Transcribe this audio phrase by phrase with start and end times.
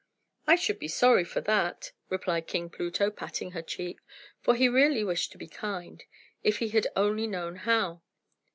[0.47, 3.99] "I should be sorry for that," replied King Pluto, patting her cheek;
[4.39, 6.03] for he really wished to be kind,
[6.43, 8.01] if he had only known how.